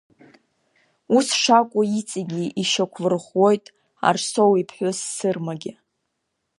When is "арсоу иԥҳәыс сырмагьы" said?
4.07-5.73